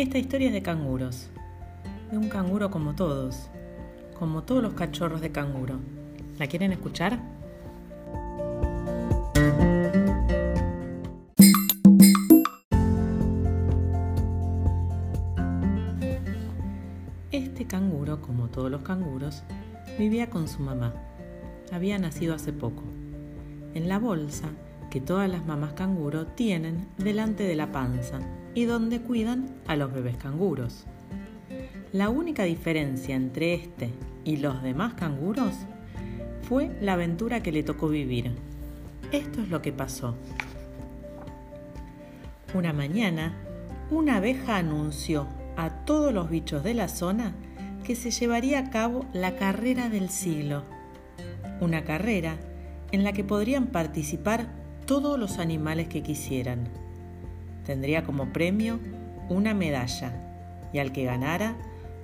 Esta 0.00 0.16
historia 0.16 0.46
es 0.46 0.54
de 0.54 0.62
canguros, 0.62 1.28
de 2.10 2.16
un 2.16 2.30
canguro 2.30 2.70
como 2.70 2.94
todos, 2.94 3.50
como 4.18 4.44
todos 4.44 4.62
los 4.62 4.72
cachorros 4.72 5.20
de 5.20 5.30
canguro. 5.30 5.78
¿La 6.38 6.46
quieren 6.46 6.72
escuchar? 6.72 7.20
Este 17.30 17.66
canguro, 17.66 18.22
como 18.22 18.48
todos 18.48 18.70
los 18.70 18.80
canguros, 18.80 19.42
vivía 19.98 20.30
con 20.30 20.48
su 20.48 20.62
mamá. 20.62 20.94
Había 21.72 21.98
nacido 21.98 22.34
hace 22.34 22.54
poco. 22.54 22.84
En 23.74 23.86
la 23.86 23.98
bolsa 23.98 24.48
que 24.90 25.02
todas 25.02 25.28
las 25.28 25.44
mamás 25.44 25.74
canguro 25.74 26.26
tienen 26.26 26.88
delante 26.96 27.42
de 27.42 27.54
la 27.54 27.70
panza 27.70 28.20
y 28.54 28.64
donde 28.64 29.00
cuidan 29.00 29.48
a 29.66 29.76
los 29.76 29.92
bebés 29.92 30.16
canguros. 30.16 30.86
La 31.92 32.08
única 32.08 32.44
diferencia 32.44 33.16
entre 33.16 33.54
este 33.54 33.90
y 34.24 34.36
los 34.36 34.62
demás 34.62 34.94
canguros 34.94 35.54
fue 36.42 36.70
la 36.80 36.94
aventura 36.94 37.42
que 37.42 37.52
le 37.52 37.62
tocó 37.62 37.88
vivir. 37.88 38.32
Esto 39.12 39.42
es 39.42 39.48
lo 39.48 39.60
que 39.60 39.72
pasó. 39.72 40.16
Una 42.54 42.72
mañana, 42.72 43.36
una 43.90 44.16
abeja 44.16 44.56
anunció 44.56 45.26
a 45.56 45.84
todos 45.84 46.12
los 46.12 46.30
bichos 46.30 46.62
de 46.62 46.74
la 46.74 46.88
zona 46.88 47.34
que 47.84 47.96
se 47.96 48.10
llevaría 48.10 48.58
a 48.58 48.70
cabo 48.70 49.04
la 49.12 49.36
carrera 49.36 49.88
del 49.88 50.10
siglo. 50.10 50.64
Una 51.60 51.84
carrera 51.84 52.36
en 52.92 53.04
la 53.04 53.12
que 53.12 53.24
podrían 53.24 53.66
participar 53.66 54.48
todos 54.86 55.18
los 55.18 55.38
animales 55.38 55.88
que 55.88 56.02
quisieran. 56.02 56.68
Tendría 57.70 58.02
como 58.02 58.32
premio 58.32 58.80
una 59.28 59.54
medalla 59.54 60.12
y 60.72 60.80
al 60.80 60.90
que 60.90 61.04
ganara 61.04 61.54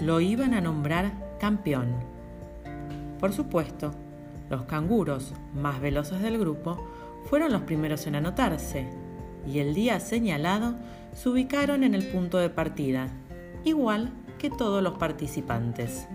lo 0.00 0.20
iban 0.20 0.54
a 0.54 0.60
nombrar 0.60 1.12
campeón. 1.38 1.94
Por 3.20 3.32
supuesto, 3.32 3.92
los 4.50 4.64
canguros 4.64 5.34
más 5.54 5.80
veloces 5.80 6.20
del 6.20 6.36
grupo 6.36 6.84
fueron 7.26 7.52
los 7.52 7.62
primeros 7.62 8.08
en 8.08 8.16
anotarse 8.16 8.90
y 9.46 9.60
el 9.60 9.72
día 9.72 10.00
señalado 10.00 10.74
se 11.12 11.28
ubicaron 11.28 11.84
en 11.84 11.94
el 11.94 12.08
punto 12.08 12.38
de 12.38 12.50
partida, 12.50 13.06
igual 13.62 14.10
que 14.40 14.50
todos 14.50 14.82
los 14.82 14.98
participantes. 14.98 16.08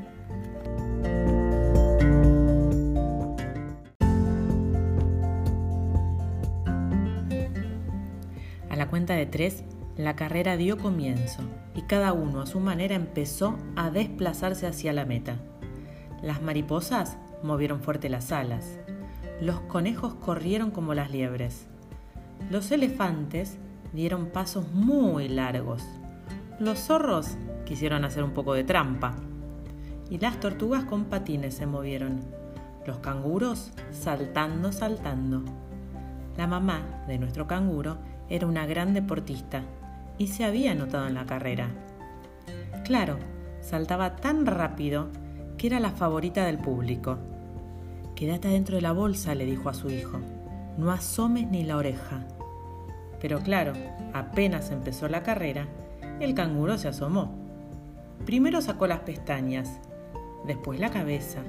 De 9.05 9.25
tres, 9.25 9.63
la 9.95 10.15
carrera 10.15 10.57
dio 10.57 10.77
comienzo 10.77 11.41
y 11.75 11.83
cada 11.83 12.13
uno 12.13 12.41
a 12.41 12.45
su 12.47 12.59
manera 12.59 12.95
empezó 12.95 13.57
a 13.75 13.91
desplazarse 13.91 14.65
hacia 14.65 14.93
la 14.93 15.05
meta. 15.05 15.37
Las 16.21 16.41
mariposas 16.41 17.17
movieron 17.43 17.81
fuerte 17.81 18.09
las 18.09 18.31
alas. 18.31 18.79
Los 19.39 19.59
conejos 19.61 20.15
corrieron 20.15 20.71
como 20.71 20.93
las 20.93 21.11
liebres. 21.11 21.67
Los 22.49 22.71
elefantes 22.71 23.57
dieron 23.93 24.27
pasos 24.27 24.71
muy 24.73 25.27
largos. 25.27 25.83
Los 26.59 26.79
zorros 26.79 27.37
quisieron 27.65 28.03
hacer 28.03 28.23
un 28.23 28.31
poco 28.31 28.53
de 28.53 28.63
trampa. 28.63 29.15
Y 30.09 30.17
las 30.17 30.39
tortugas 30.39 30.85
con 30.85 31.05
patines 31.05 31.53
se 31.53 31.67
movieron. 31.67 32.21
Los 32.85 32.97
canguros 32.99 33.71
saltando, 33.91 34.71
saltando. 34.71 35.43
La 36.37 36.47
mamá 36.47 37.03
de 37.07 37.17
nuestro 37.17 37.45
canguro 37.47 37.97
era 38.29 38.47
una 38.47 38.65
gran 38.65 38.93
deportista 38.93 39.63
y 40.17 40.27
se 40.27 40.43
había 40.43 40.71
anotado 40.71 41.07
en 41.07 41.13
la 41.13 41.25
carrera. 41.25 41.69
Claro, 42.83 43.17
saltaba 43.61 44.15
tan 44.15 44.45
rápido 44.45 45.09
que 45.57 45.67
era 45.67 45.79
la 45.79 45.91
favorita 45.91 46.45
del 46.45 46.57
público. 46.57 47.17
Quédate 48.15 48.47
dentro 48.47 48.75
de 48.75 48.81
la 48.81 48.91
bolsa, 48.91 49.35
le 49.35 49.45
dijo 49.45 49.69
a 49.69 49.73
su 49.73 49.89
hijo. 49.89 50.19
No 50.77 50.91
asomes 50.91 51.47
ni 51.47 51.63
la 51.63 51.77
oreja. 51.77 52.25
Pero 53.19 53.39
claro, 53.39 53.73
apenas 54.13 54.71
empezó 54.71 55.07
la 55.07 55.23
carrera, 55.23 55.67
el 56.19 56.33
canguro 56.33 56.77
se 56.77 56.87
asomó. 56.87 57.35
Primero 58.25 58.61
sacó 58.61 58.87
las 58.87 58.99
pestañas, 58.99 59.79
después 60.45 60.79
la 60.79 60.91
cabeza, 60.91 61.41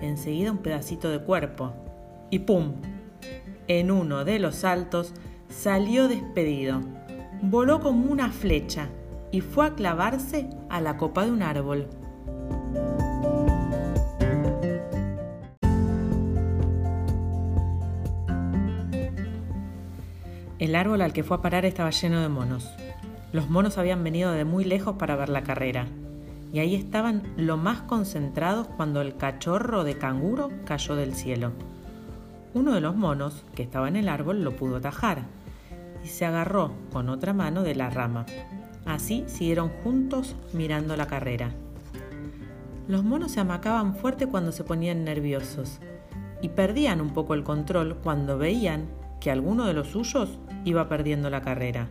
enseguida 0.00 0.52
un 0.52 0.58
pedacito 0.58 1.10
de 1.10 1.20
cuerpo 1.20 1.72
y 2.30 2.40
¡pum! 2.40 2.74
En 3.68 3.90
uno 3.90 4.24
de 4.24 4.38
los 4.38 4.56
saltos 4.56 5.14
salió 5.52 6.08
despedido, 6.08 6.80
voló 7.42 7.80
como 7.80 8.10
una 8.10 8.30
flecha 8.30 8.88
y 9.30 9.42
fue 9.42 9.66
a 9.66 9.74
clavarse 9.74 10.48
a 10.68 10.80
la 10.80 10.96
copa 10.96 11.24
de 11.24 11.30
un 11.30 11.42
árbol. 11.42 11.86
El 20.58 20.74
árbol 20.76 21.02
al 21.02 21.12
que 21.12 21.24
fue 21.24 21.36
a 21.36 21.42
parar 21.42 21.64
estaba 21.64 21.90
lleno 21.90 22.20
de 22.20 22.28
monos. 22.28 22.70
Los 23.32 23.50
monos 23.50 23.78
habían 23.78 24.04
venido 24.04 24.32
de 24.32 24.44
muy 24.44 24.64
lejos 24.64 24.96
para 24.96 25.16
ver 25.16 25.28
la 25.28 25.42
carrera, 25.42 25.86
y 26.52 26.60
ahí 26.60 26.74
estaban 26.74 27.22
lo 27.36 27.56
más 27.56 27.80
concentrados 27.82 28.68
cuando 28.68 29.00
el 29.00 29.16
cachorro 29.16 29.84
de 29.84 29.98
canguro 29.98 30.50
cayó 30.64 30.94
del 30.94 31.14
cielo. 31.14 31.52
Uno 32.54 32.74
de 32.74 32.80
los 32.80 32.94
monos, 32.94 33.44
que 33.54 33.62
estaba 33.62 33.88
en 33.88 33.96
el 33.96 34.08
árbol, 34.08 34.44
lo 34.44 34.54
pudo 34.54 34.76
atajar, 34.76 35.22
y 36.04 36.08
se 36.08 36.24
agarró 36.24 36.72
con 36.92 37.08
otra 37.08 37.32
mano 37.32 37.62
de 37.62 37.74
la 37.74 37.90
rama. 37.90 38.26
Así 38.84 39.24
siguieron 39.26 39.70
juntos 39.82 40.36
mirando 40.52 40.96
la 40.96 41.06
carrera. 41.06 41.50
Los 42.88 43.04
monos 43.04 43.32
se 43.32 43.40
amacaban 43.40 43.94
fuerte 43.94 44.26
cuando 44.26 44.52
se 44.52 44.64
ponían 44.64 45.04
nerviosos 45.04 45.78
y 46.40 46.48
perdían 46.48 47.00
un 47.00 47.10
poco 47.10 47.34
el 47.34 47.44
control 47.44 47.96
cuando 48.02 48.38
veían 48.38 48.88
que 49.20 49.30
alguno 49.30 49.66
de 49.66 49.74
los 49.74 49.88
suyos 49.88 50.38
iba 50.64 50.88
perdiendo 50.88 51.30
la 51.30 51.42
carrera. 51.42 51.88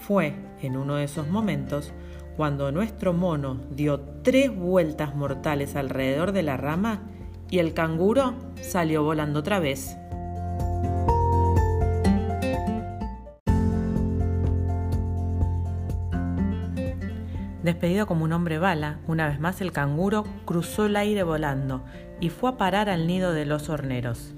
Fue 0.00 0.34
en 0.60 0.76
uno 0.76 0.96
de 0.96 1.04
esos 1.04 1.28
momentos 1.28 1.92
cuando 2.36 2.70
nuestro 2.70 3.12
mono 3.12 3.58
dio 3.70 4.00
tres 4.22 4.54
vueltas 4.54 5.14
mortales 5.16 5.74
alrededor 5.74 6.32
de 6.32 6.42
la 6.42 6.56
rama 6.56 7.00
y 7.50 7.58
el 7.58 7.72
canguro 7.72 8.34
salió 8.60 9.02
volando 9.02 9.40
otra 9.40 9.58
vez. 9.58 9.96
Despedido 17.62 18.06
como 18.06 18.24
un 18.24 18.32
hombre 18.32 18.58
bala, 18.58 18.98
una 19.06 19.28
vez 19.28 19.40
más 19.40 19.60
el 19.60 19.72
canguro 19.72 20.24
cruzó 20.44 20.86
el 20.86 20.96
aire 20.96 21.24
volando 21.24 21.84
y 22.20 22.30
fue 22.30 22.50
a 22.50 22.56
parar 22.56 22.88
al 22.88 23.06
nido 23.06 23.32
de 23.32 23.46
los 23.46 23.68
horneros. 23.68 24.34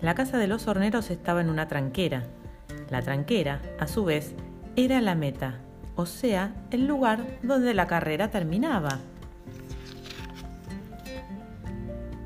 La 0.00 0.14
casa 0.14 0.36
de 0.36 0.48
los 0.48 0.66
horneros 0.66 1.10
estaba 1.10 1.40
en 1.40 1.48
una 1.48 1.68
tranquera. 1.68 2.24
La 2.90 3.00
tranquera, 3.00 3.62
a 3.78 3.86
su 3.86 4.04
vez, 4.04 4.34
era 4.76 5.00
la 5.00 5.14
meta, 5.14 5.60
o 5.96 6.06
sea, 6.06 6.54
el 6.70 6.86
lugar 6.86 7.24
donde 7.42 7.72
la 7.72 7.86
carrera 7.86 8.30
terminaba. 8.30 8.98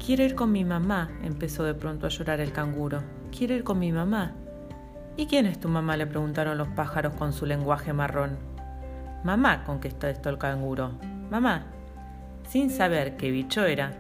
Quiero 0.05 0.25
ir 0.25 0.35
con 0.35 0.53
mi 0.53 0.65
mamá, 0.65 1.11
empezó 1.23 1.65
de 1.65 1.75
pronto 1.75 2.07
a 2.07 2.11
llorar 2.11 2.41
el 2.41 2.53
canguro. 2.53 3.03
Quiero 3.37 3.55
ir 3.55 3.65
con 3.65 3.79
mi 3.79 3.93
mamá. 3.93 4.33
¿Y 5.17 5.27
quién 5.27 5.47
es 5.47 5.59
tu 5.59 5.69
mamá? 5.69 5.97
le 5.97 6.07
preguntaron 6.07 6.59
los 6.59 6.69
pájaros 6.69 7.15
con 7.15 7.33
su 7.33 7.47
lenguaje 7.47 7.93
marrón. 7.93 8.56
Mamá, 9.27 9.65
contestó 9.65 10.07
esto 10.07 10.31
el 10.31 10.39
canguro. 10.39 10.93
Mamá. 11.33 11.67
Sin 12.49 12.71
saber 12.71 13.17
qué 13.17 13.33
bicho 13.33 13.65
era, 13.65 13.91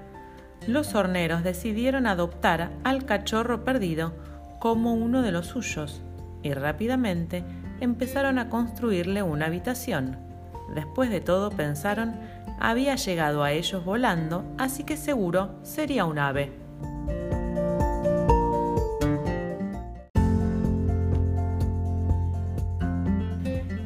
los 0.68 0.94
horneros 0.94 1.42
decidieron 1.42 2.06
adoptar 2.06 2.70
al 2.84 3.06
cachorro 3.06 3.64
perdido 3.64 4.14
como 4.60 4.94
uno 4.94 5.22
de 5.22 5.32
los 5.32 5.48
suyos 5.48 6.00
y 6.44 6.52
rápidamente 6.52 7.42
empezaron 7.80 8.38
a 8.38 8.48
construirle 8.48 9.24
una 9.24 9.46
habitación. 9.46 10.16
Después 10.76 11.10
de 11.10 11.20
todo 11.20 11.50
pensaron, 11.50 12.20
había 12.60 12.94
llegado 12.94 13.42
a 13.42 13.50
ellos 13.50 13.84
volando, 13.84 14.44
así 14.58 14.84
que 14.84 14.96
seguro 14.96 15.58
sería 15.64 16.04
un 16.04 16.20
ave. 16.20 16.52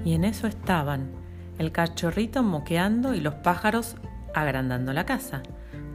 Y 0.05 0.13
en 0.13 0.25
eso 0.25 0.47
estaban, 0.47 1.20
el 1.61 1.73
cachorrito 1.73 2.43
moqueando 2.43 3.13
y 3.13 3.21
los 3.21 3.35
pájaros 3.35 3.97
agrandando 4.35 4.95
la 4.95 5.05
casa, 5.05 5.43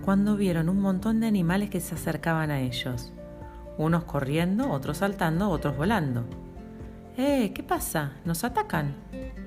cuando 0.04 0.38
vieron 0.38 0.70
un 0.70 0.80
montón 0.80 1.20
de 1.20 1.26
animales 1.26 1.72
que 1.72 1.80
se 1.80 1.96
acercaban 1.96 2.52
a 2.52 2.62
ellos, 2.62 3.14
unos 3.80 4.04
corriendo, 4.04 4.70
otros 4.70 4.98
saltando, 4.98 5.50
otros 5.50 5.76
volando. 5.76 6.24
¡Eh! 7.18 7.52
¿Qué 7.56 7.64
pasa? 7.64 8.12
¿Nos 8.26 8.44
atacan? 8.44 8.94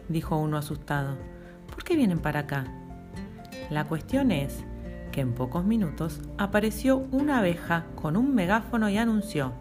dijo 0.08 0.36
uno 0.36 0.56
asustado. 0.56 1.16
¿Por 1.70 1.84
qué 1.84 1.94
vienen 1.94 2.18
para 2.18 2.40
acá? 2.40 2.64
La 3.70 3.84
cuestión 3.84 4.32
es 4.32 4.64
que 5.12 5.20
en 5.20 5.34
pocos 5.34 5.64
minutos 5.64 6.20
apareció 6.36 6.96
una 7.12 7.38
abeja 7.38 7.86
con 7.94 8.16
un 8.16 8.34
megáfono 8.34 8.88
y 8.88 8.98
anunció, 8.98 9.52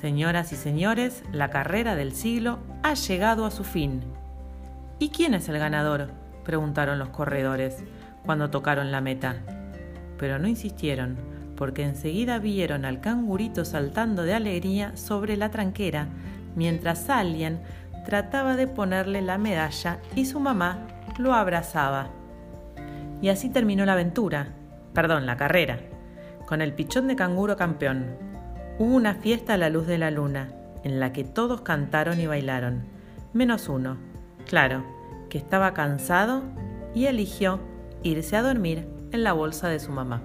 Señoras 0.00 0.52
y 0.52 0.56
señores, 0.56 1.24
la 1.32 1.50
carrera 1.50 1.96
del 1.96 2.12
siglo 2.12 2.60
ha 2.84 2.94
llegado 2.94 3.44
a 3.44 3.50
su 3.50 3.64
fin 3.64 4.04
¿Y 4.98 5.10
quién 5.10 5.34
es 5.34 5.48
el 5.48 5.58
ganador? 5.58 6.08
preguntaron 6.44 6.98
los 6.98 7.08
corredores 7.08 7.82
cuando 8.24 8.50
tocaron 8.50 8.92
la 8.92 9.00
meta. 9.00 9.36
Pero 10.16 10.38
no 10.38 10.48
insistieron, 10.48 11.16
porque 11.56 11.82
enseguida 11.82 12.38
vieron 12.38 12.84
al 12.84 13.00
cangurito 13.00 13.64
saltando 13.64 14.22
de 14.22 14.34
alegría 14.34 14.96
sobre 14.96 15.36
la 15.36 15.50
tranquera, 15.50 16.08
mientras 16.54 17.10
alguien 17.10 17.60
trataba 18.06 18.56
de 18.56 18.68
ponerle 18.68 19.20
la 19.20 19.36
medalla 19.36 19.98
y 20.14 20.24
su 20.24 20.40
mamá 20.40 20.86
lo 21.18 21.34
abrazaba. 21.34 22.08
Y 23.20 23.28
así 23.28 23.50
terminó 23.50 23.84
la 23.84 23.94
aventura, 23.94 24.48
perdón, 24.94 25.26
la 25.26 25.36
carrera, 25.36 25.80
con 26.46 26.62
el 26.62 26.72
pichón 26.72 27.08
de 27.08 27.16
canguro 27.16 27.56
campeón. 27.56 28.16
Hubo 28.78 28.94
una 28.94 29.16
fiesta 29.16 29.54
a 29.54 29.58
la 29.58 29.68
luz 29.68 29.86
de 29.86 29.98
la 29.98 30.10
luna, 30.10 30.48
en 30.84 31.00
la 31.00 31.12
que 31.12 31.24
todos 31.24 31.62
cantaron 31.62 32.20
y 32.20 32.26
bailaron, 32.26 32.84
menos 33.32 33.68
uno, 33.68 33.96
claro, 34.46 34.84
que 35.28 35.38
estaba 35.38 35.74
cansado 35.74 36.42
y 36.94 37.06
eligió 37.06 37.60
irse 38.02 38.36
a 38.36 38.42
dormir 38.42 38.86
en 39.12 39.24
la 39.24 39.32
bolsa 39.32 39.68
de 39.68 39.80
su 39.80 39.92
mamá. 39.92 40.22